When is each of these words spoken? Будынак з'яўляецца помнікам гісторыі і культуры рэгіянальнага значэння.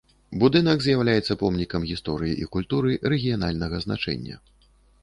Будынак 0.43 0.81
з'яўляецца 0.85 1.37
помнікам 1.43 1.85
гісторыі 1.91 2.35
і 2.45 2.49
культуры 2.57 2.99
рэгіянальнага 3.17 3.77
значэння. 3.87 4.35